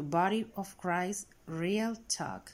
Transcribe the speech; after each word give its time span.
Body 0.00 0.46
of 0.54 0.76
Christ 0.76 1.28
Real 1.48 1.96
Talk. 2.06 2.52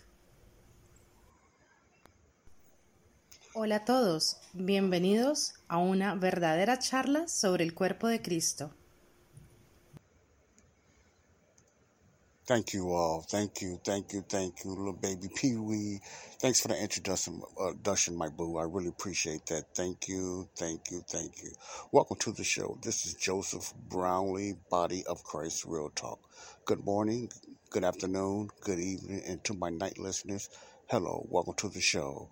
Hola 3.54 3.76
a 3.76 3.84
todos, 3.84 4.38
bienvenidos 4.54 5.52
a 5.68 5.76
una 5.76 6.14
verdadera 6.14 6.78
charla 6.78 7.28
sobre 7.28 7.62
el 7.64 7.74
cuerpo 7.74 8.08
de 8.08 8.22
Cristo. 8.22 8.70
Thank 12.46 12.74
you 12.74 12.90
all. 12.90 13.22
Thank 13.22 13.62
you, 13.62 13.80
thank 13.84 14.12
you, 14.12 14.24
thank 14.28 14.64
you, 14.64 14.72
little 14.72 14.92
baby 14.92 15.28
Pee 15.34 15.56
Wee. 15.56 16.00
Thanks 16.40 16.60
for 16.60 16.68
the 16.68 16.76
introduction, 16.76 17.40
uh, 17.58 17.72
my 18.14 18.28
boo. 18.30 18.58
I 18.58 18.64
really 18.64 18.88
appreciate 18.88 19.46
that. 19.46 19.66
Thank 19.76 20.08
you, 20.08 20.48
thank 20.56 20.90
you, 20.90 21.02
thank 21.08 21.40
you. 21.40 21.52
Welcome 21.92 22.18
to 22.18 22.32
the 22.32 22.42
show. 22.42 22.78
This 22.82 23.06
is 23.06 23.14
Joseph 23.14 23.72
Brownlee, 23.88 24.56
Body 24.70 25.04
of 25.08 25.22
Christ 25.22 25.64
Real 25.64 25.90
Talk. 25.94 26.18
Good 26.64 26.84
morning, 26.84 27.30
good 27.70 27.84
afternoon, 27.84 28.50
good 28.62 28.80
evening, 28.80 29.22
and 29.26 29.42
to 29.44 29.54
my 29.54 29.70
night 29.70 29.98
listeners, 29.98 30.50
hello. 30.88 31.24
Welcome 31.30 31.54
to 31.58 31.68
the 31.68 31.80
show. 31.80 32.28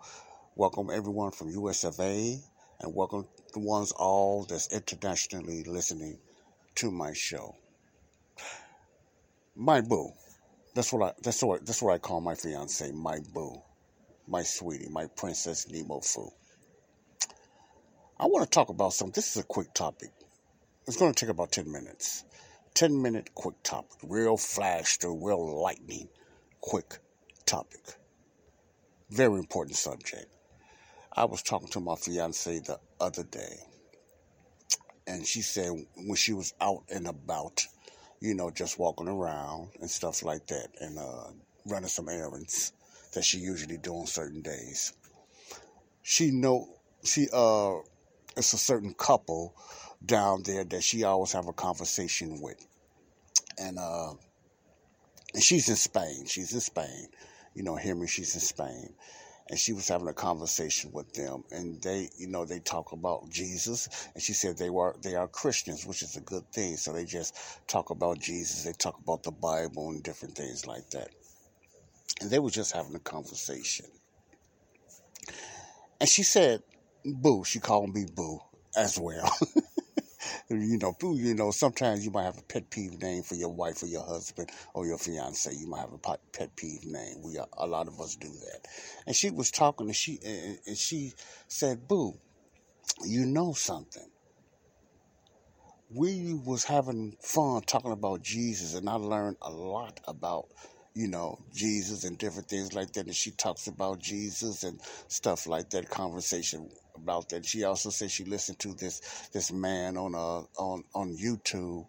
Welcome 0.57 0.91
everyone 0.93 1.31
from 1.31 1.55
USFA, 1.55 2.43
and 2.81 2.95
welcome 2.97 3.29
the 3.55 3.61
ones 3.61 3.93
all 3.93 4.45
that's 4.45 4.73
internationally 4.73 5.63
listening 5.65 6.19
to 6.77 6.91
my 6.91 7.13
show. 7.15 7.60
My 9.57 9.81
boo. 9.81 10.13
That's 10.75 10.93
what 10.93 11.03
I 11.03 11.13
that's 11.23 11.43
what 11.43 11.67
that's 11.67 11.83
what 11.83 11.93
I 11.93 11.99
call 11.99 12.21
my 12.21 12.35
fiance, 12.35 12.91
my 12.93 13.19
boo. 13.35 13.61
My 14.29 14.43
sweetie, 14.43 14.89
my 14.89 15.07
princess 15.07 15.69
Nemo 15.69 16.01
Foo. 16.01 16.31
I 18.19 18.27
want 18.27 18.45
to 18.45 18.51
talk 18.51 18.69
about 18.69 18.93
something. 18.93 19.13
This 19.13 19.37
is 19.37 19.43
a 19.43 19.47
quick 19.47 19.75
topic. 19.75 20.11
It's 20.87 20.97
going 20.97 21.13
to 21.13 21.19
take 21.19 21.31
about 21.31 21.53
10 21.53 21.71
minutes. 21.71 22.25
10 22.75 23.01
minute 23.01 23.35
quick 23.35 23.61
topic. 23.63 23.99
Real 24.03 24.37
flash 24.37 24.99
to 24.99 25.09
real 25.09 25.61
lightning 25.61 26.09
quick 26.61 26.99
topic. 27.47 27.81
Very 29.11 29.39
important 29.39 29.77
subject. 29.77 30.27
I 31.13 31.25
was 31.25 31.43
talking 31.43 31.69
to 31.69 31.81
my 31.81 31.97
fiance 31.97 32.61
the 32.61 32.79
other 33.01 33.25
day, 33.25 33.57
and 35.07 35.27
she 35.27 35.43
said 35.43 35.71
when 35.97 36.15
she 36.15 36.33
was 36.33 36.55
out 36.61 36.85
and 36.89 37.09
about, 37.09 37.67
you 38.21 38.35
know, 38.35 38.51
just 38.51 38.79
walking 38.79 39.09
around 39.09 39.71
and 39.81 39.91
stuff 39.91 40.23
like 40.23 40.47
that, 40.49 40.69
and 40.81 40.99
uh, 40.99 41.29
running 41.67 41.89
some 41.89 42.09
errands 42.09 42.73
that 43.15 43.25
she 43.25 43.39
usually 43.39 43.79
do 43.79 43.93
on 43.95 44.07
certain 44.07 44.43
days. 44.43 44.93
She 46.03 46.31
know 46.31 46.69
she 47.03 47.29
uh, 47.33 47.77
it's 48.37 48.53
a 48.53 48.59
certain 48.59 48.95
couple 48.95 49.55
down 50.05 50.43
there 50.45 50.65
that 50.65 50.83
she 50.83 51.05
always 51.05 51.33
have 51.33 51.49
a 51.49 51.53
conversation 51.53 52.41
with, 52.41 52.65
and 53.59 53.79
uh, 53.79 54.13
and 55.35 55.43
she's 55.43 55.69
in 55.69 55.77
Spain. 55.77 56.27
She's 56.27 56.53
in 56.53 56.61
Spain. 56.61 57.09
You 57.55 57.63
know, 57.63 57.77
hear 57.77 57.95
me? 57.95 58.07
She's 58.07 58.35
in 58.35 58.41
Spain 58.41 58.95
and 59.51 59.59
she 59.59 59.73
was 59.73 59.89
having 59.89 60.07
a 60.07 60.13
conversation 60.13 60.93
with 60.93 61.13
them 61.13 61.43
and 61.51 61.83
they 61.83 62.09
you 62.17 62.29
know 62.29 62.45
they 62.45 62.61
talk 62.61 62.93
about 62.93 63.29
jesus 63.29 64.09
and 64.15 64.23
she 64.23 64.33
said 64.33 64.57
they 64.57 64.71
were 64.71 64.97
they 65.03 65.17
are 65.17 65.27
christians 65.27 65.85
which 65.85 66.03
is 66.03 66.17
a 66.17 66.21
good 66.21 66.45
thing. 66.53 66.77
So 66.77 66.93
they 66.93 67.05
just 67.05 67.37
talk 67.67 67.91
about 67.91 68.21
jesus 68.21 68.65
they 68.65 68.73
talk 68.73 68.99
about 69.03 69.25
the 69.25 69.33
bible 69.33 69.91
and 69.91 70.03
different 70.03 70.37
things 70.37 70.67
like 70.67 70.89
that. 70.91 71.09
And 72.21 72.31
they 72.31 72.39
were 72.39 72.51
just 72.51 72.73
having 72.73 72.95
a 72.95 73.01
conversation. 73.01 73.87
And 76.01 76.09
she 76.09 76.23
said 76.23 76.63
boo 77.05 77.45
she 77.45 77.59
called 77.59 77.93
me 77.93 78.07
boo 78.15 78.39
as 78.77 78.99
well 78.99 79.31
you 80.51 80.79
know, 80.79 80.95
you 81.15 81.35
know, 81.35 81.51
sometimes 81.53 82.05
you 82.05 82.11
might 82.11 82.25
have 82.25 82.39
a 82.39 82.43
pet 82.43 82.71
peeve 82.71 83.01
name 83.01 83.23
for 83.23 83.37
your 83.37 83.51
wife 83.51 83.83
or 83.83 83.87
your 83.87 84.05
husband 84.05 84.51
or 84.75 84.85
your 84.87 84.99
fiance. 84.99 85.53
You 85.55 85.69
might 85.69 85.81
have 85.81 85.93
a 85.93 86.19
pet 86.33 86.57
peeve 86.57 86.85
name. 86.85 87.23
We 87.23 87.39
a 87.57 87.67
lot 87.67 87.87
of 87.87 88.01
us 88.01 88.17
do 88.17 88.29
that. 88.29 88.67
And 89.07 89.15
she 89.15 89.31
was 89.31 89.51
talking, 89.51 89.87
and 89.87 89.97
she 89.97 90.19
and 90.67 90.77
she 90.77 91.13
said, 91.47 91.87
"Boo, 91.87 92.17
you 93.05 93.27
know 93.27 93.53
something." 93.53 94.11
We 95.93 96.35
was 96.35 96.65
having 96.65 97.17
fun 97.21 97.63
talking 97.63 97.93
about 97.93 98.23
Jesus, 98.23 98.75
and 98.75 98.89
I 98.89 98.95
learned 98.95 99.39
a 99.43 99.51
lot 99.51 100.01
about 100.07 100.49
you 100.95 101.09
know, 101.09 101.39
Jesus 101.55 102.05
and 102.05 102.19
different 102.19 102.49
things 102.49 102.75
like 102.75 102.93
that. 102.93 103.07
And 103.07 103.15
she 103.15 103.31
talks 103.33 103.67
about 103.67 104.01
Jesus 104.01 104.65
and 104.65 104.81
stuff 105.09 105.47
like 105.47 105.71
that, 105.71 105.89
conversation 105.91 106.69
about 106.97 107.29
that. 107.31 107.47
She 107.47 107.65
also 107.65 107.91
said 107.91 108.11
she 108.11 108.25
listened 108.25 108.59
to 108.61 108.75
this 108.75 109.01
this 109.33 109.53
man 109.53 109.97
on 109.97 110.15
uh 110.15 110.43
on 110.61 110.85
on 110.95 111.17
YouTube 111.17 111.87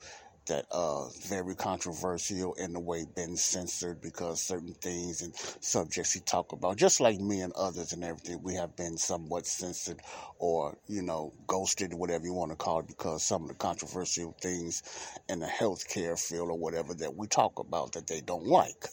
that 0.51 0.65
uh 0.71 1.07
very 1.29 1.55
controversial 1.55 2.53
in 2.55 2.73
the 2.73 2.79
way 2.79 3.05
been 3.15 3.37
censored 3.37 4.01
because 4.01 4.41
certain 4.41 4.73
things 4.73 5.21
and 5.21 5.33
subjects 5.61 6.11
he 6.11 6.19
talk 6.19 6.51
about 6.51 6.75
just 6.75 6.99
like 6.99 7.17
me 7.21 7.39
and 7.39 7.53
others 7.53 7.93
and 7.93 8.03
everything 8.03 8.37
we 8.43 8.53
have 8.53 8.75
been 8.75 8.97
somewhat 8.97 9.47
censored 9.47 10.01
or 10.39 10.77
you 10.89 11.01
know 11.01 11.33
ghosted 11.47 11.93
whatever 11.93 12.25
you 12.25 12.33
want 12.33 12.51
to 12.51 12.57
call 12.57 12.81
it 12.81 12.87
because 12.87 13.23
some 13.23 13.43
of 13.43 13.47
the 13.47 13.55
controversial 13.55 14.35
things 14.41 14.83
in 15.29 15.39
the 15.39 15.47
healthcare 15.47 16.19
field 16.19 16.49
or 16.49 16.57
whatever 16.59 16.93
that 16.93 17.15
we 17.15 17.27
talk 17.27 17.57
about 17.59 17.93
that 17.93 18.07
they 18.07 18.19
don't 18.19 18.45
like 18.45 18.87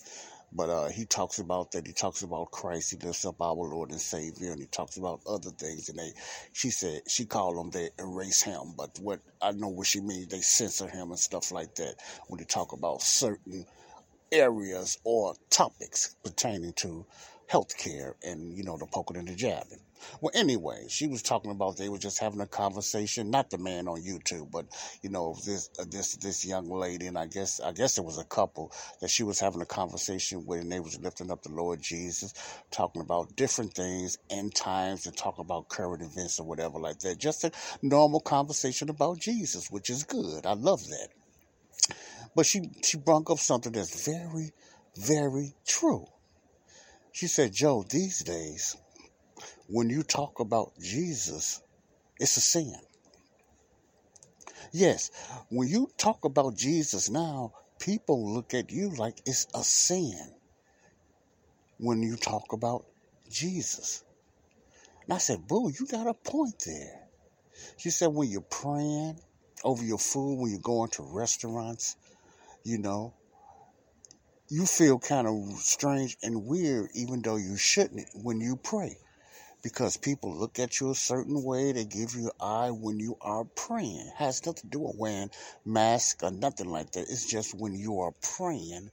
but 0.53 0.70
uh, 0.70 0.88
he 0.88 1.04
talks 1.04 1.38
about 1.38 1.72
that. 1.72 1.86
He 1.86 1.92
talks 1.92 2.22
about 2.22 2.50
Christ. 2.50 2.91
He 2.91 3.06
lifts 3.06 3.26
up 3.26 3.41
our 3.41 3.54
Lord 3.54 3.91
and 3.91 4.00
Savior, 4.00 4.53
and 4.53 4.60
he 4.60 4.66
talks 4.66 4.97
about 4.97 5.20
other 5.26 5.50
things. 5.50 5.88
And 5.88 5.98
they, 5.98 6.12
she 6.53 6.70
said, 6.70 7.03
she 7.09 7.25
called 7.26 7.56
them 7.56 7.70
they 7.70 7.91
erase 7.98 8.42
him. 8.42 8.75
But 8.76 8.98
what 9.00 9.20
I 9.42 9.53
know 9.53 9.69
what 9.69 9.86
she 9.86 10.00
means, 10.00 10.28
they 10.28 10.41
censor 10.41 10.88
him 10.88 11.10
and 11.10 11.19
stuff 11.19 11.53
like 11.53 11.75
that 11.76 11.97
when 12.28 12.38
they 12.38 12.44
talk 12.44 12.72
about 12.72 13.03
certain 13.03 13.66
areas 14.32 14.98
or 15.04 15.34
topics 15.50 16.16
pertaining 16.25 16.72
to 16.75 17.04
healthcare 17.50 18.12
and 18.22 18.53
you 18.56 18.62
know 18.62 18.76
the 18.76 18.86
poking 18.86 19.16
and 19.16 19.28
the 19.28 19.34
jabbing. 19.34 19.80
Well, 20.20 20.32
anyway, 20.34 20.86
she 20.88 21.06
was 21.06 21.22
talking 21.22 21.50
about 21.50 21.76
they 21.76 21.88
were 21.88 21.98
just 21.98 22.19
having 22.19 22.41
a 22.41 22.47
conversation, 22.47 23.31
not 23.31 23.50
the 23.50 23.59
man 23.59 23.88
on 23.88 24.03
YouTube, 24.03 24.50
but 24.50 24.66
you 25.03 25.10
know 25.10 25.36
this 25.44 25.70
uh, 25.78 25.84
this 25.88 26.16
this 26.16 26.44
young 26.44 26.69
lady, 26.69 27.06
and 27.06 27.19
I 27.19 27.26
guess 27.26 27.60
I 27.60 27.72
guess 27.72 27.98
it 27.98 28.04
was 28.04 28.19
a 28.19 28.25
couple 28.25 28.72
that 29.00 29.10
she 29.10 29.22
was 29.22 29.41
having 29.41 29.60
a 29.60 29.66
conversation 29.66 30.44
with, 30.47 30.60
and 30.60 30.72
they 30.72 30.81
was 30.81 31.00
lifting 31.00 31.31
up 31.31 31.42
the 31.42 31.53
Lord 31.53 31.81
Jesus, 31.81 32.34
talking 32.70 33.03
about 33.03 33.36
different 33.36 33.75
things, 33.75 34.19
end 34.31 34.54
times, 34.54 35.06
and 35.06 35.16
talking 35.16 35.44
about 35.44 35.69
current 35.69 36.03
events 36.03 36.38
or 36.41 36.47
whatever 36.47 36.78
like 36.78 36.98
that. 37.00 37.19
Just 37.19 37.44
a 37.44 37.53
normal 37.82 38.20
conversation 38.20 38.91
about 38.91 39.19
Jesus, 39.19 39.70
which 39.70 39.91
is 39.91 40.04
good. 40.04 40.47
I 40.47 40.54
love 40.54 40.86
that. 40.88 41.09
But 42.34 42.47
she 42.47 42.70
she 42.84 42.98
brought 42.98 43.30
up 43.30 43.38
something 43.38 43.72
that's 43.72 44.04
very, 44.04 44.53
very 44.97 45.54
true. 45.66 46.06
She 47.12 47.26
said, 47.26 47.53
Joe, 47.53 47.84
these 47.88 48.22
days 48.22 48.76
when 49.66 49.91
you 49.91 50.03
talk 50.03 50.41
about 50.41 50.72
Jesus, 50.80 51.62
it's 52.18 52.36
a 52.36 52.41
sin. 52.41 52.74
Yes, 54.72 55.10
when 55.50 55.68
you 55.68 55.91
talk 55.97 56.24
about 56.24 56.56
Jesus 56.56 57.09
now, 57.09 57.53
people 57.78 58.34
look 58.34 58.54
at 58.54 58.71
you 58.71 58.91
like 58.91 59.21
it's 59.27 59.47
a 59.54 59.62
sin 59.62 60.34
when 61.78 62.03
you 62.03 62.16
talk 62.16 62.53
about 62.53 62.86
Jesus. 63.30 64.04
And 65.04 65.15
I 65.15 65.18
said, 65.18 65.47
Boo, 65.47 65.71
you 65.71 65.86
got 65.86 66.06
a 66.06 66.15
point 66.15 66.62
there. 66.66 67.09
She 67.77 67.91
said, 67.91 68.09
when 68.09 68.30
you're 68.30 68.41
praying 68.41 69.18
over 69.65 69.84
your 69.84 69.98
food, 69.98 70.39
when 70.39 70.51
you're 70.51 70.60
going 70.60 70.91
to 70.91 71.03
restaurants, 71.03 71.97
you 72.65 72.78
know, 72.78 73.15
you 74.48 74.65
feel 74.66 74.98
kind 74.98 75.27
of 75.27 75.59
strange 75.59 76.16
and 76.22 76.44
weird, 76.44 76.91
even 76.94 77.22
though 77.22 77.36
you 77.36 77.56
shouldn't 77.56 78.06
when 78.15 78.41
you 78.41 78.56
pray 78.56 78.97
because 79.63 79.97
people 79.97 80.34
look 80.34 80.59
at 80.59 80.81
you 80.81 80.91
a 80.91 80.95
certain 80.95 81.43
way. 81.43 81.72
They 81.72 81.84
give 81.84 82.15
you 82.15 82.31
eye 82.41 82.71
when 82.71 83.01
you 83.01 83.16
are 83.21 83.45
praying. 83.45 84.07
It 84.07 84.15
has 84.16 84.45
nothing 84.47 84.63
to 84.63 84.66
do 84.69 84.81
with 84.81 84.97
wearing 84.97 85.31
mask 85.65 86.22
or 86.22 86.31
nothing 86.31 86.71
like 86.71 86.93
that. 86.93 87.03
It's 87.10 87.27
just 87.28 87.55
when 87.55 87.75
you 87.75 88.01
are 88.01 88.13
praying, 88.37 88.91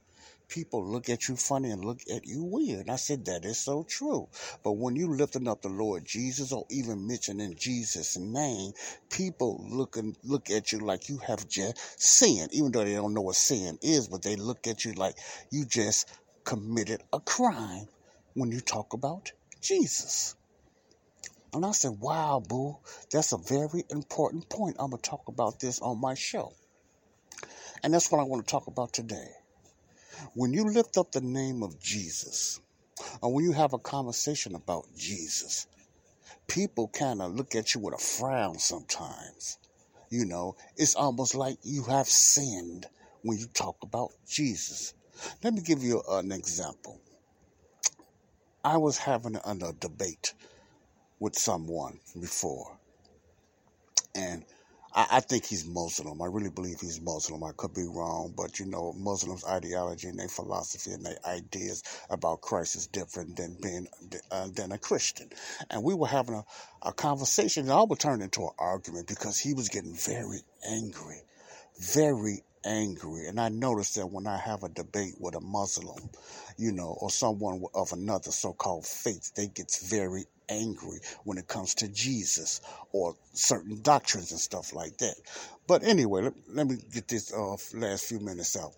people 0.48 0.84
look 0.84 1.08
at 1.08 1.28
you 1.28 1.36
funny 1.36 1.70
and 1.70 1.84
look 1.84 2.00
at 2.12 2.26
you 2.26 2.42
weird. 2.42 2.80
And 2.80 2.90
I 2.90 2.96
said, 2.96 3.24
that 3.26 3.44
is 3.44 3.58
so 3.58 3.84
true. 3.88 4.28
But 4.62 4.72
when 4.72 4.96
you 4.96 5.14
lifting 5.14 5.48
up 5.48 5.62
the 5.62 5.68
Lord 5.68 6.04
Jesus 6.04 6.52
or 6.52 6.64
even 6.70 7.06
mentioning 7.06 7.54
Jesus' 7.56 8.16
name, 8.16 8.72
people 9.10 9.64
look 9.70 9.96
and 9.96 10.16
look 10.24 10.50
at 10.50 10.72
you 10.72 10.80
like 10.80 11.08
you 11.08 11.18
have 11.18 11.48
just 11.48 11.78
sinned, 12.00 12.52
even 12.52 12.72
though 12.72 12.84
they 12.84 12.94
don't 12.94 13.14
know 13.14 13.22
what 13.22 13.36
sin 13.36 13.78
is, 13.82 14.08
but 14.08 14.22
they 14.22 14.36
look 14.36 14.66
at 14.66 14.84
you 14.84 14.92
like 14.94 15.16
you 15.50 15.64
just 15.64 16.08
committed 16.44 17.02
a 17.12 17.20
crime 17.20 17.86
when 18.34 18.50
you 18.50 18.60
talk 18.60 18.92
about 18.92 19.32
Jesus. 19.60 20.34
And 21.56 21.64
I 21.64 21.70
said, 21.70 21.92
wow, 22.00 22.42
boo, 22.46 22.76
that's 23.10 23.32
a 23.32 23.38
very 23.38 23.82
important 23.88 24.46
point. 24.50 24.76
I'm 24.78 24.90
going 24.90 25.00
to 25.00 25.10
talk 25.10 25.26
about 25.26 25.58
this 25.58 25.80
on 25.80 25.98
my 25.98 26.12
show. 26.12 26.52
And 27.82 27.94
that's 27.94 28.12
what 28.12 28.20
I 28.20 28.24
want 28.24 28.46
to 28.46 28.50
talk 28.50 28.66
about 28.66 28.92
today. 28.92 29.30
When 30.34 30.52
you 30.52 30.64
lift 30.64 30.98
up 30.98 31.12
the 31.12 31.22
name 31.22 31.62
of 31.62 31.80
Jesus, 31.80 32.60
or 33.22 33.32
when 33.32 33.42
you 33.42 33.52
have 33.52 33.72
a 33.72 33.78
conversation 33.78 34.54
about 34.54 34.84
Jesus, 34.98 35.66
people 36.46 36.88
kind 36.88 37.22
of 37.22 37.34
look 37.34 37.54
at 37.54 37.74
you 37.74 37.80
with 37.80 37.94
a 37.94 37.98
frown 37.98 38.58
sometimes. 38.58 39.58
You 40.10 40.26
know, 40.26 40.56
it's 40.76 40.94
almost 40.94 41.34
like 41.34 41.56
you 41.62 41.84
have 41.84 42.06
sinned 42.06 42.84
when 43.22 43.38
you 43.38 43.46
talk 43.46 43.76
about 43.82 44.10
Jesus. 44.28 44.92
Let 45.42 45.54
me 45.54 45.62
give 45.62 45.82
you 45.82 46.02
an 46.06 46.32
example. 46.32 47.00
I 48.62 48.76
was 48.76 48.98
having 48.98 49.36
a, 49.36 49.40
a 49.42 49.72
debate 49.72 50.34
with 51.18 51.38
someone 51.38 52.00
before, 52.20 52.76
and 54.14 54.44
I, 54.96 55.06
I, 55.12 55.20
think 55.20 55.44
he's 55.44 55.66
Muslim. 55.66 56.22
I 56.22 56.26
really 56.26 56.50
believe 56.50 56.80
he's 56.80 57.00
Muslim. 57.00 57.44
I 57.44 57.52
could 57.56 57.74
be 57.74 57.86
wrong, 57.86 58.32
but 58.34 58.58
you 58.58 58.66
know, 58.66 58.94
Muslims' 58.94 59.44
ideology 59.44 60.08
and 60.08 60.18
their 60.18 60.28
philosophy 60.28 60.92
and 60.92 61.04
their 61.04 61.18
ideas 61.26 61.82
about 62.08 62.40
Christ 62.40 62.76
is 62.76 62.86
different 62.86 63.36
than 63.36 63.58
being 63.62 63.86
uh, 64.30 64.48
than 64.48 64.72
a 64.72 64.78
Christian. 64.78 65.30
And 65.70 65.84
we 65.84 65.94
were 65.94 66.06
having 66.06 66.34
a, 66.34 66.44
a 66.82 66.92
conversation, 66.92 67.64
and 67.64 67.72
I 67.72 67.82
would 67.82 68.00
turn 68.00 68.22
into 68.22 68.42
an 68.42 68.54
argument 68.58 69.06
because 69.06 69.38
he 69.38 69.52
was 69.52 69.68
getting 69.68 69.94
very 69.94 70.40
angry, 70.66 71.20
very 71.78 72.42
angry. 72.66 73.28
And 73.28 73.40
I 73.40 73.48
noticed 73.48 73.94
that 73.94 74.08
when 74.08 74.26
I 74.26 74.36
have 74.36 74.64
a 74.64 74.68
debate 74.68 75.14
with 75.18 75.34
a 75.34 75.40
Muslim, 75.40 76.10
you 76.58 76.72
know, 76.72 76.96
or 77.00 77.10
someone 77.10 77.62
of 77.74 77.92
another 77.92 78.32
so-called 78.32 78.86
faith, 78.86 79.32
they 79.34 79.46
gets 79.46 79.88
very 79.88 80.24
angry 80.48 80.98
when 81.24 81.38
it 81.38 81.48
comes 81.48 81.74
to 81.76 81.88
Jesus 81.88 82.60
or 82.92 83.14
certain 83.32 83.80
doctrines 83.82 84.32
and 84.32 84.40
stuff 84.40 84.74
like 84.74 84.98
that. 84.98 85.14
But 85.66 85.84
anyway, 85.84 86.22
let, 86.22 86.34
let 86.48 86.66
me 86.66 86.76
get 86.92 87.08
this 87.08 87.32
uh, 87.32 87.56
last 87.74 88.06
few 88.06 88.20
minutes 88.20 88.56
out. 88.56 88.72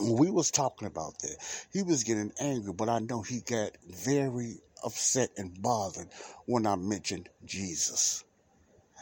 We 0.00 0.30
was 0.30 0.50
talking 0.50 0.88
about 0.88 1.18
that, 1.20 1.36
he 1.72 1.82
was 1.82 2.02
getting 2.04 2.32
angry, 2.40 2.72
but 2.72 2.88
I 2.88 2.98
know 2.98 3.22
he 3.22 3.40
got 3.40 3.70
very 3.88 4.58
upset 4.84 5.30
and 5.36 5.60
bothered 5.62 6.08
when 6.46 6.66
I 6.66 6.76
mentioned 6.76 7.28
Jesus. 7.44 8.24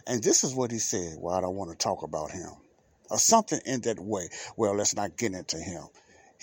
And 0.06 0.22
this 0.22 0.44
is 0.44 0.54
what 0.54 0.70
he 0.70 0.78
said. 0.78 1.16
Well, 1.18 1.34
I 1.34 1.40
don't 1.40 1.56
want 1.56 1.70
to 1.70 1.76
talk 1.76 2.02
about 2.02 2.30
him. 2.30 2.50
Or 3.12 3.18
something 3.18 3.60
in 3.64 3.82
that 3.82 4.00
way. 4.00 4.28
Well, 4.56 4.74
let's 4.74 4.96
not 4.96 5.16
get 5.16 5.34
into 5.34 5.58
him 5.58 5.84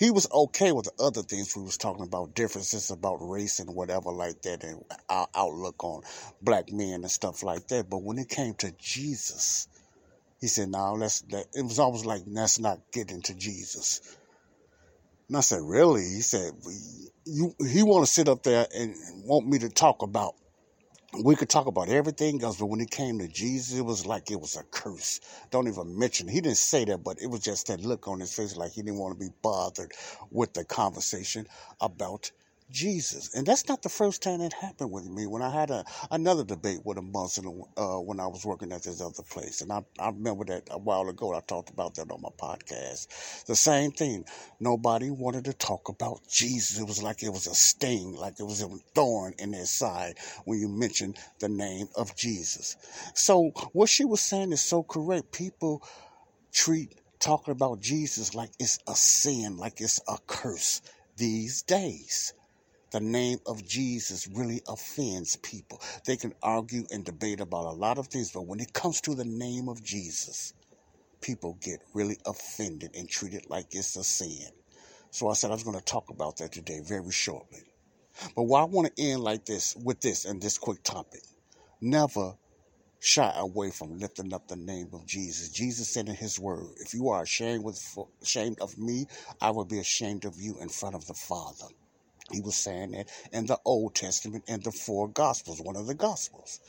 he 0.00 0.10
was 0.10 0.26
okay 0.32 0.72
with 0.72 0.86
the 0.86 1.04
other 1.04 1.22
things 1.22 1.54
we 1.54 1.62
was 1.62 1.76
talking 1.76 2.06
about, 2.06 2.34
differences 2.34 2.90
about 2.90 3.18
race 3.20 3.60
and 3.60 3.74
whatever 3.74 4.10
like 4.10 4.40
that, 4.40 4.64
and 4.64 4.82
our 5.10 5.28
outlook 5.34 5.84
on 5.84 6.00
black 6.40 6.72
men 6.72 7.02
and 7.02 7.10
stuff 7.10 7.42
like 7.42 7.68
that. 7.68 7.90
But 7.90 8.02
when 8.02 8.16
it 8.16 8.30
came 8.30 8.54
to 8.54 8.72
Jesus, 8.80 9.68
he 10.40 10.46
said, 10.46 10.70
"Now 10.70 10.94
let's." 10.94 11.22
Let, 11.30 11.48
it 11.52 11.64
was 11.64 11.78
almost 11.78 12.06
like 12.06 12.22
let's 12.26 12.58
not 12.58 12.80
get 12.92 13.10
into 13.10 13.34
Jesus. 13.34 14.16
And 15.28 15.36
I 15.36 15.40
said, 15.40 15.60
"Really?" 15.62 16.00
He 16.00 16.22
said, 16.22 16.52
"You." 17.26 17.54
He 17.68 17.82
want 17.82 18.06
to 18.06 18.10
sit 18.10 18.26
up 18.26 18.42
there 18.42 18.66
and 18.74 18.96
want 19.26 19.46
me 19.46 19.58
to 19.58 19.68
talk 19.68 20.00
about 20.00 20.34
we 21.24 21.36
could 21.36 21.48
talk 21.50 21.66
about 21.66 21.88
everything 21.88 22.42
else, 22.42 22.58
but 22.58 22.66
when 22.66 22.80
it 22.80 22.90
came 22.90 23.18
to 23.18 23.28
Jesus, 23.28 23.78
it 23.78 23.82
was 23.84 24.06
like 24.06 24.30
it 24.30 24.40
was 24.40 24.56
a 24.56 24.62
curse. 24.64 25.20
Don't 25.50 25.68
even 25.68 25.98
mention. 25.98 26.28
He 26.28 26.40
didn't 26.40 26.58
say 26.58 26.84
that, 26.86 27.04
but 27.04 27.20
it 27.20 27.26
was 27.28 27.40
just 27.40 27.66
that 27.68 27.80
look 27.80 28.08
on 28.08 28.20
his 28.20 28.32
face, 28.34 28.56
like 28.56 28.72
he 28.72 28.82
didn't 28.82 28.98
want 29.00 29.18
to 29.18 29.24
be 29.26 29.32
bothered 29.42 29.92
with 30.30 30.54
the 30.54 30.64
conversation 30.64 31.46
about 31.80 32.30
Jesus. 32.70 33.34
And 33.34 33.46
that's 33.46 33.68
not 33.68 33.82
the 33.82 33.88
first 33.88 34.22
time 34.22 34.38
that 34.40 34.52
happened 34.52 34.90
with 34.90 35.06
me. 35.08 35.26
When 35.26 35.42
I 35.42 35.50
had 35.50 35.70
a 35.70 35.84
another 36.10 36.44
debate 36.44 36.80
with 36.84 36.98
a 36.98 37.02
Muslim 37.02 37.64
uh, 37.76 37.98
when 37.98 38.20
I 38.20 38.26
was 38.26 38.44
working 38.44 38.72
at 38.72 38.84
this 38.84 39.00
other 39.00 39.22
place, 39.22 39.60
and 39.60 39.72
I, 39.72 39.84
I 39.98 40.08
remember 40.08 40.44
that 40.46 40.68
a 40.70 40.78
while 40.78 41.08
ago. 41.08 41.34
I 41.34 41.40
talked 41.40 41.70
about 41.70 41.94
that 41.96 42.10
on 42.10 42.22
my 42.22 42.30
podcast. 42.38 43.44
The 43.46 43.56
same 43.56 43.92
thing. 43.92 44.24
Nobody 44.60 45.10
wanted 45.10 45.44
to 45.46 45.52
talk 45.52 45.88
about 45.88 46.20
Jesus. 46.28 46.78
It 46.78 46.86
was 46.86 47.02
like 47.02 47.22
it 47.22 47.30
was 47.30 47.46
a 47.46 47.54
sting, 47.54 48.14
like 48.14 48.40
it 48.40 48.44
was 48.44 48.62
a 48.62 48.68
thorn 48.94 49.34
in 49.38 49.50
their 49.50 49.66
side 49.66 50.18
when 50.44 50.58
you 50.58 50.68
mentioned 50.68 51.18
the 51.40 51.48
name 51.48 51.88
of 51.96 52.16
Jesus. 52.16 52.76
So 53.14 53.50
what 53.72 53.88
she 53.88 54.04
was 54.04 54.20
saying 54.20 54.52
is 54.52 54.62
so 54.62 54.82
correct. 54.82 55.32
People 55.32 55.82
treat 56.52 56.94
talking 57.18 57.52
about 57.52 57.80
Jesus 57.80 58.34
like 58.34 58.50
it's 58.58 58.78
a 58.86 58.94
sin, 58.94 59.56
like 59.56 59.80
it's 59.80 60.00
a 60.08 60.16
curse 60.26 60.80
these 61.16 61.62
days 61.62 62.32
the 62.90 63.00
name 63.00 63.38
of 63.46 63.66
Jesus 63.66 64.26
really 64.26 64.62
offends 64.68 65.36
people. 65.36 65.80
They 66.04 66.16
can 66.16 66.34
argue 66.42 66.84
and 66.90 67.04
debate 67.04 67.40
about 67.40 67.66
a 67.66 67.76
lot 67.76 67.98
of 67.98 68.08
things, 68.08 68.32
but 68.32 68.46
when 68.46 68.60
it 68.60 68.72
comes 68.72 69.00
to 69.02 69.14
the 69.14 69.24
name 69.24 69.68
of 69.68 69.82
Jesus, 69.82 70.52
people 71.20 71.58
get 71.60 71.80
really 71.94 72.18
offended 72.26 72.90
and 72.96 73.08
treat 73.08 73.34
it 73.34 73.48
like 73.48 73.74
it's 73.74 73.96
a 73.96 74.04
sin. 74.04 74.48
So 75.10 75.28
I 75.28 75.34
said 75.34 75.50
I 75.50 75.54
was 75.54 75.64
going 75.64 75.78
to 75.78 75.84
talk 75.84 76.10
about 76.10 76.36
that 76.38 76.52
today 76.52 76.80
very 76.80 77.10
shortly. 77.10 77.62
But 78.34 78.44
what 78.44 78.60
I 78.60 78.64
want 78.64 78.94
to 78.94 79.02
end 79.02 79.22
like 79.22 79.44
this 79.44 79.76
with 79.76 80.00
this 80.00 80.24
and 80.24 80.40
this 80.40 80.58
quick 80.58 80.82
topic. 80.82 81.22
Never 81.80 82.34
shy 83.00 83.32
away 83.36 83.70
from 83.70 83.98
lifting 83.98 84.34
up 84.34 84.46
the 84.46 84.56
name 84.56 84.90
of 84.92 85.06
Jesus. 85.06 85.48
Jesus 85.48 85.88
said 85.88 86.08
in 86.08 86.14
his 86.14 86.38
word, 86.38 86.74
if 86.78 86.92
you 86.92 87.08
are 87.08 87.22
ashamed 87.22 87.64
with 87.64 87.98
ashamed 88.20 88.58
of 88.60 88.76
me, 88.76 89.06
I 89.40 89.50
will 89.50 89.64
be 89.64 89.78
ashamed 89.78 90.26
of 90.26 90.38
you 90.38 90.58
in 90.60 90.68
front 90.68 90.94
of 90.94 91.06
the 91.06 91.14
Father. 91.14 91.66
He 92.32 92.40
was 92.40 92.56
saying 92.56 92.92
that 92.92 93.08
in 93.32 93.46
the 93.46 93.58
Old 93.64 93.94
Testament 93.94 94.44
and 94.48 94.62
the 94.62 94.72
four 94.72 95.08
Gospels, 95.08 95.60
one 95.60 95.76
of 95.76 95.86
the 95.86 95.94
Gospels. 95.94 96.60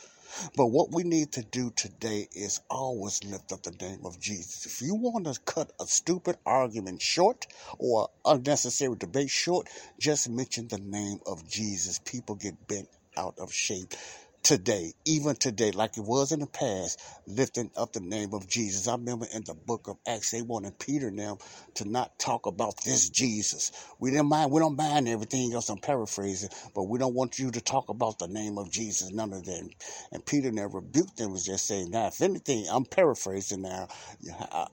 But 0.56 0.68
what 0.68 0.92
we 0.92 1.04
need 1.04 1.34
to 1.34 1.44
do 1.44 1.72
today 1.72 2.28
is 2.34 2.62
always 2.70 3.24
lift 3.24 3.52
up 3.54 3.64
the 3.64 3.72
name 3.72 4.06
of 4.06 4.20
Jesus. 4.20 4.66
If 4.66 4.82
you 4.82 4.96
want 4.96 5.26
to 5.26 5.40
cut 5.46 5.72
a 5.80 5.88
stupid 5.88 6.38
argument 6.46 7.02
short 7.02 7.48
or 7.80 8.10
unnecessary 8.26 8.96
debate 8.98 9.30
short, 9.32 9.70
just 10.00 10.30
mention 10.30 10.68
the 10.68 10.80
name 10.80 11.20
of 11.26 11.48
Jesus. 11.50 12.00
People 12.00 12.36
get 12.36 12.68
bent 12.68 12.90
out 13.18 13.36
of 13.40 13.54
shape 13.54 13.94
today, 14.44 14.94
even 15.06 15.36
today, 15.36 15.72
like 15.72 15.98
it 15.98 16.04
was 16.04 16.32
in 16.32 16.40
the 16.40 16.48
past, 16.48 17.00
lifting 17.28 17.72
up 17.78 17.94
the 17.94 18.00
name 18.00 18.34
of 18.34 18.48
Jesus. 18.48 18.88
I 18.88 18.94
remember 18.94 19.28
in 19.34 19.44
the 19.46 19.54
book 19.54 19.88
of 19.88 19.98
Acts, 20.08 20.32
they 20.32 20.42
wanted 20.42 20.80
Peter 20.80 21.12
them 21.12 21.38
to 21.76 21.90
not 21.90 22.18
talk 22.20 22.46
about 22.46 22.84
this 22.84 23.10
Jesus. 23.10 23.72
We 24.00 24.12
didn't 24.12 24.30
mind, 24.30 24.52
we 24.52 24.60
don't 24.60 24.78
mind 24.78 25.08
everything 25.08 25.54
else, 25.54 25.70
I'm 25.70 25.78
paraphrasing, 25.78 26.50
but 26.76 26.84
we 26.84 27.00
don't 27.00 27.14
want 27.14 27.40
you 27.40 27.52
to 27.52 27.62
talk 27.62 27.90
about 27.90 28.20
the 28.20 28.28
name 28.28 28.58
of 28.58 28.72
Jesus, 28.72 29.12
none 29.12 29.34
of 29.34 29.46
them. 29.46 29.70
And 30.12 30.26
Peter 30.26 30.52
never 30.52 30.80
rebuked 30.80 31.18
them, 31.18 31.32
was 31.32 31.46
just 31.46 31.68
saying, 31.68 31.92
now, 31.92 32.08
if 32.08 32.22
anything, 32.22 32.66
I'm 32.72 32.86
paraphrasing 32.86 33.62
now, 33.62 33.88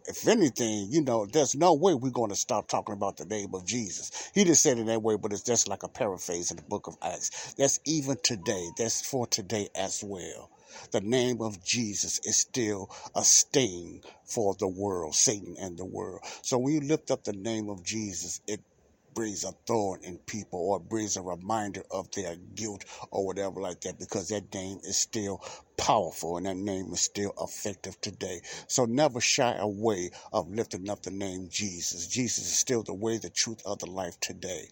if 0.06 0.26
anything, 0.26 0.88
you 0.90 1.02
know, 1.02 1.26
there's 1.26 1.54
no 1.54 1.74
way 1.74 1.94
we're 1.94 2.10
going 2.10 2.30
to 2.30 2.36
stop 2.36 2.68
talking 2.68 2.94
about 2.94 3.16
the 3.16 3.26
name 3.26 3.54
of 3.54 3.66
Jesus. 3.66 4.30
He 4.34 4.44
just 4.44 4.62
said 4.62 4.78
it 4.78 4.86
that 4.86 5.02
way, 5.02 5.16
but 5.16 5.32
it's 5.32 5.42
just 5.42 5.68
like 5.68 5.82
a 5.82 5.88
paraphrase 5.88 6.50
in 6.50 6.56
the 6.56 6.62
book 6.62 6.86
of 6.86 6.96
Acts. 7.02 7.54
That's 7.54 7.80
even 7.84 8.16
today. 8.22 8.68
That's 8.76 9.02
for 9.06 9.26
today 9.26 9.57
today 9.58 9.70
as 9.74 10.02
well. 10.04 10.50
The 10.92 11.00
name 11.00 11.40
of 11.40 11.64
Jesus 11.64 12.20
is 12.24 12.36
still 12.36 12.90
a 13.14 13.24
sting 13.24 14.02
for 14.24 14.54
the 14.54 14.68
world, 14.68 15.14
Satan 15.14 15.56
and 15.60 15.76
the 15.78 15.84
world. 15.84 16.20
So 16.42 16.58
when 16.58 16.74
you 16.74 16.80
lift 16.80 17.10
up 17.10 17.24
the 17.24 17.32
name 17.32 17.68
of 17.68 17.82
Jesus, 17.82 18.40
it 18.46 18.60
brings 19.14 19.42
a 19.42 19.52
thorn 19.66 20.00
in 20.04 20.18
people 20.18 20.60
or 20.60 20.78
brings 20.78 21.16
a 21.16 21.22
reminder 21.22 21.82
of 21.90 22.10
their 22.12 22.36
guilt 22.54 22.84
or 23.10 23.26
whatever 23.26 23.60
like 23.60 23.80
that 23.80 23.98
because 23.98 24.28
that 24.28 24.54
name 24.54 24.78
is 24.84 24.96
still 24.96 25.42
powerful 25.76 26.36
and 26.36 26.46
that 26.46 26.56
name 26.56 26.92
is 26.92 27.00
still 27.00 27.32
effective 27.40 28.00
today. 28.00 28.40
So 28.68 28.84
never 28.84 29.20
shy 29.20 29.56
away 29.58 30.10
of 30.32 30.50
lifting 30.50 30.88
up 30.88 31.02
the 31.02 31.10
name 31.10 31.48
Jesus. 31.50 32.06
Jesus 32.06 32.44
is 32.44 32.58
still 32.58 32.84
the 32.84 32.94
way, 32.94 33.18
the 33.18 33.30
truth 33.30 33.62
of 33.66 33.80
the 33.80 33.90
life 33.90 34.20
today. 34.20 34.68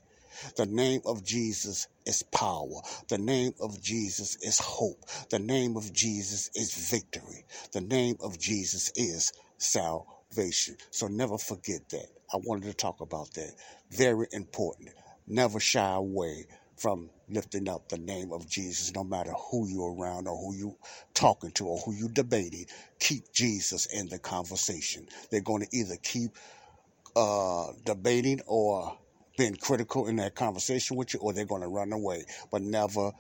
The 0.57 0.67
name 0.67 1.01
of 1.05 1.25
Jesus 1.25 1.89
is 2.05 2.23
power. 2.23 2.81
The 3.09 3.19
name 3.19 3.53
of 3.61 3.81
Jesus 3.83 4.37
is 4.37 4.59
hope. 4.59 5.05
The 5.31 5.39
name 5.39 5.77
of 5.77 5.93
Jesus 5.93 6.51
is 6.55 6.75
victory. 6.91 7.45
The 7.73 7.81
name 7.81 8.17
of 8.21 8.39
Jesus 8.39 8.93
is 8.97 9.33
salvation. 9.59 10.77
So 10.91 11.09
never 11.09 11.39
forget 11.39 11.89
that. 11.91 12.07
I 12.33 12.39
wanted 12.45 12.67
to 12.67 12.75
talk 12.75 13.01
about 13.01 13.33
that. 13.35 13.53
Very 13.91 14.27
important. 14.33 14.91
Never 15.27 15.61
shy 15.61 15.95
away 15.95 16.47
from 16.77 17.09
lifting 17.29 17.69
up 17.69 17.89
the 17.89 17.99
name 17.99 18.33
of 18.33 18.49
Jesus, 18.49 18.95
no 18.95 19.03
matter 19.03 19.33
who 19.33 19.69
you're 19.69 19.95
around 19.95 20.29
or 20.29 20.37
who 20.37 20.55
you're 20.55 20.77
talking 21.15 21.51
to 21.53 21.67
or 21.67 21.79
who 21.79 21.95
you're 21.95 22.09
debating. 22.11 22.67
Keep 23.01 23.33
Jesus 23.33 23.87
in 23.87 24.09
the 24.09 24.19
conversation. 24.19 25.09
They're 25.31 25.41
going 25.41 25.63
to 25.63 25.77
either 25.77 25.97
keep 26.03 26.33
uh, 27.17 27.73
debating 27.85 28.41
or 28.47 28.97
being 29.37 29.57
critical 29.57 30.07
in 30.09 30.17
that 30.17 30.35
conversation 30.35 30.97
with 30.97 31.15
you, 31.15 31.21
or 31.21 31.33
they're 31.33 31.45
going 31.45 31.63
to 31.63 31.69
run 31.69 31.93
away, 31.93 32.25
but 32.51 32.63
never 32.63 33.13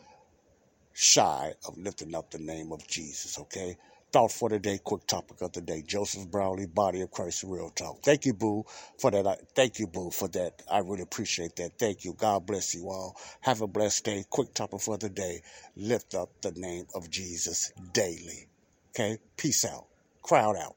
shy 0.92 1.52
of 1.66 1.76
lifting 1.76 2.14
up 2.14 2.30
the 2.30 2.38
name 2.38 2.72
of 2.72 2.86
Jesus, 2.86 3.38
okay? 3.38 3.76
Thought 4.12 4.32
for 4.32 4.48
the 4.48 4.58
day, 4.58 4.78
quick 4.82 5.06
topic 5.06 5.42
of 5.42 5.52
the 5.52 5.60
day. 5.60 5.82
Joseph 5.86 6.30
Brownlee, 6.30 6.66
Body 6.66 7.02
of 7.02 7.10
Christ, 7.10 7.44
Real 7.46 7.68
Talk. 7.70 8.02
Thank 8.02 8.24
you, 8.24 8.32
Boo, 8.32 8.64
for 8.98 9.10
that. 9.10 9.54
Thank 9.54 9.78
you, 9.78 9.86
Boo, 9.88 10.10
for 10.10 10.28
that. 10.28 10.62
I 10.70 10.78
really 10.78 11.02
appreciate 11.02 11.56
that. 11.56 11.78
Thank 11.78 12.04
you. 12.04 12.14
God 12.14 12.46
bless 12.46 12.74
you 12.74 12.88
all. 12.88 13.16
Have 13.42 13.60
a 13.60 13.66
blessed 13.66 14.04
day. 14.04 14.24
Quick 14.30 14.54
topic 14.54 14.80
for 14.80 14.96
the 14.96 15.10
day. 15.10 15.42
Lift 15.76 16.14
up 16.14 16.30
the 16.40 16.52
name 16.52 16.86
of 16.94 17.10
Jesus 17.10 17.72
daily. 17.92 18.46
Okay? 18.90 19.18
Peace 19.36 19.66
out. 19.66 19.86
Crowd 20.22 20.56
out. 20.56 20.76